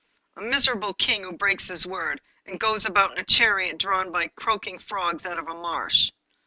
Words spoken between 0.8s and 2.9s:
King who breaks his word, and goes